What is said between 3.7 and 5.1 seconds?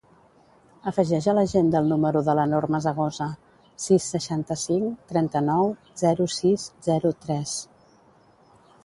sis, seixanta-cinc,